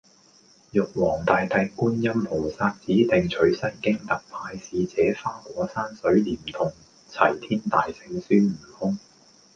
[0.71, 6.73] 玉皇大帝觀音菩薩指定取西經特派使者花果山水簾洞
[7.07, 8.97] 齊天大聖孫悟空